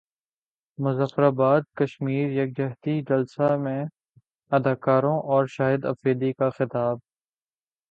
[0.79, 3.83] مظفراباد کشمیر یکجہتی جلسہ میں
[4.51, 6.97] اداکاروں اور شاہد افریدی کا خطاب